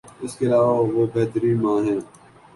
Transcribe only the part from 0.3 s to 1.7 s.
کے علاوہ وہ بہترین